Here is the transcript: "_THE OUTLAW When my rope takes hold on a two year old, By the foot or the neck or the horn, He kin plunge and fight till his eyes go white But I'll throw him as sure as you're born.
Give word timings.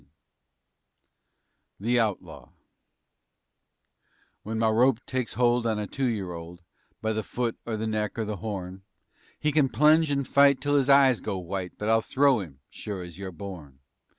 "_THE 1.79 1.99
OUTLAW 1.99 2.53
When 4.41 4.57
my 4.57 4.69
rope 4.69 4.97
takes 5.05 5.33
hold 5.35 5.67
on 5.67 5.77
a 5.77 5.85
two 5.85 6.07
year 6.07 6.31
old, 6.33 6.63
By 7.03 7.13
the 7.13 7.21
foot 7.21 7.59
or 7.67 7.77
the 7.77 7.85
neck 7.85 8.17
or 8.17 8.25
the 8.25 8.37
horn, 8.37 8.81
He 9.39 9.51
kin 9.51 9.69
plunge 9.69 10.09
and 10.09 10.27
fight 10.27 10.59
till 10.59 10.77
his 10.77 10.89
eyes 10.89 11.21
go 11.21 11.37
white 11.37 11.73
But 11.77 11.89
I'll 11.89 12.01
throw 12.01 12.39
him 12.39 12.61
as 12.71 12.75
sure 12.75 13.03
as 13.03 13.19
you're 13.19 13.31
born. 13.31 13.77